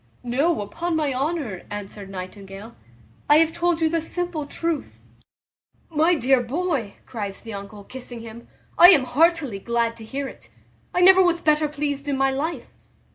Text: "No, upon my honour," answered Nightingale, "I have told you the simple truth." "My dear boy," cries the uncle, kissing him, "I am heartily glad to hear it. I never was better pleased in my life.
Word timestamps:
"No, 0.23 0.61
upon 0.61 0.95
my 0.95 1.13
honour," 1.13 1.61
answered 1.69 2.09
Nightingale, 2.09 2.75
"I 3.29 3.37
have 3.37 3.53
told 3.53 3.81
you 3.81 3.87
the 3.87 4.01
simple 4.01 4.47
truth." 4.47 4.99
"My 5.91 6.15
dear 6.15 6.41
boy," 6.41 6.95
cries 7.05 7.41
the 7.41 7.53
uncle, 7.53 7.83
kissing 7.83 8.21
him, 8.21 8.47
"I 8.79 8.89
am 8.89 9.03
heartily 9.03 9.59
glad 9.59 9.95
to 9.97 10.03
hear 10.03 10.27
it. 10.27 10.49
I 10.91 11.01
never 11.01 11.21
was 11.21 11.39
better 11.39 11.67
pleased 11.67 12.07
in 12.07 12.17
my 12.17 12.31
life. 12.31 12.71